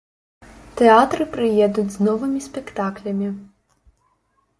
Тэатры 0.77 1.27
прыедуць 1.35 1.93
з 1.97 2.05
новымі 2.07 2.39
спектаклямі. 2.47 3.29